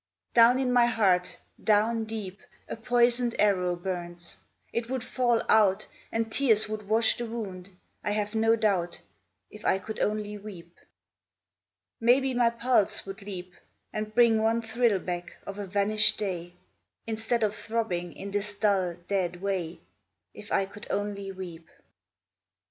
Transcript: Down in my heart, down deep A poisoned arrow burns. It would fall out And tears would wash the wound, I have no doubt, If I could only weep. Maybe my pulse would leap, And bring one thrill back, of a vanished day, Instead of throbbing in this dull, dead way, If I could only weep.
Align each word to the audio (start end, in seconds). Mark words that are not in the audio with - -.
Down 0.33 0.57
in 0.57 0.73
my 0.73 0.87
heart, 0.87 1.37
down 1.63 2.05
deep 2.05 2.41
A 2.67 2.75
poisoned 2.75 3.35
arrow 3.37 3.75
burns. 3.75 4.37
It 4.73 4.89
would 4.89 5.03
fall 5.03 5.43
out 5.47 5.85
And 6.11 6.31
tears 6.31 6.67
would 6.67 6.89
wash 6.89 7.17
the 7.17 7.27
wound, 7.27 7.69
I 8.03 8.09
have 8.09 8.33
no 8.33 8.55
doubt, 8.55 8.99
If 9.51 9.63
I 9.63 9.77
could 9.77 9.99
only 9.99 10.39
weep. 10.39 10.75
Maybe 11.99 12.33
my 12.33 12.49
pulse 12.49 13.05
would 13.05 13.21
leap, 13.21 13.53
And 13.93 14.15
bring 14.15 14.41
one 14.41 14.63
thrill 14.63 14.97
back, 14.97 15.35
of 15.45 15.59
a 15.59 15.67
vanished 15.67 16.17
day, 16.17 16.53
Instead 17.05 17.43
of 17.43 17.55
throbbing 17.55 18.13
in 18.13 18.31
this 18.31 18.55
dull, 18.55 18.95
dead 19.07 19.39
way, 19.39 19.81
If 20.33 20.51
I 20.51 20.65
could 20.65 20.87
only 20.89 21.31
weep. 21.31 21.67